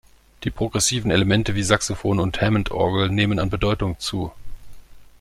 [0.43, 4.31] Die progressiven Elemente wie Saxophon und Hammondorgel nehmen an Bedeutung zu.